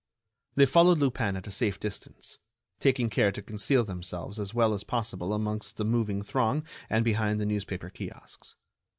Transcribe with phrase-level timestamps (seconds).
[0.55, 2.39] They followed Lupin at a safe distance,
[2.79, 7.39] taking care to conceal themselves as well as possible amongst the moving throng and behind
[7.39, 8.55] the newspaper kiosks.